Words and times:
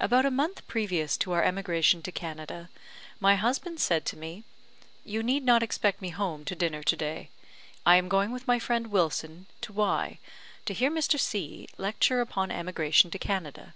About 0.00 0.26
a 0.26 0.32
month 0.32 0.66
previous 0.66 1.16
to 1.18 1.30
our 1.30 1.44
emigration 1.44 2.02
to 2.02 2.10
Canada, 2.10 2.68
my 3.20 3.36
husband 3.36 3.78
said 3.78 4.04
to 4.06 4.16
me, 4.16 4.42
"You 5.04 5.22
need 5.22 5.44
not 5.44 5.62
expect 5.62 6.02
me 6.02 6.08
home 6.08 6.44
to 6.46 6.56
dinner 6.56 6.82
to 6.82 6.96
day; 6.96 7.28
I 7.86 7.94
am 7.94 8.08
going 8.08 8.32
with 8.32 8.48
my 8.48 8.58
friend 8.58 8.88
Wilson 8.88 9.46
to 9.60 9.72
Y, 9.72 10.18
to 10.66 10.74
hear 10.74 10.90
Mr. 10.90 11.20
C 11.20 11.68
lecture 11.78 12.20
upon 12.20 12.50
emigration 12.50 13.12
to 13.12 13.18
Canada. 13.20 13.74